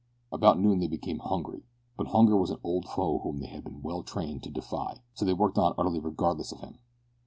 [0.31, 1.61] About noon they became hungry,
[1.95, 5.25] but hunger was an old foe whom they had been well trained to defy, so
[5.25, 6.79] they worked on utterly regardless of him.